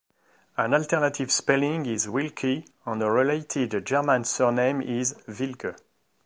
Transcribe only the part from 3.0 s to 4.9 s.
a related German surname